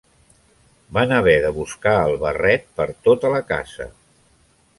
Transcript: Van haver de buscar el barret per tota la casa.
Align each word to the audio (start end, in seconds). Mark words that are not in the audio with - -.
Van 0.97 1.13
haver 1.17 1.35
de 1.43 1.51
buscar 1.57 1.93
el 2.07 2.17
barret 2.25 2.67
per 2.81 2.89
tota 3.11 3.33
la 3.37 3.45
casa. 3.53 3.89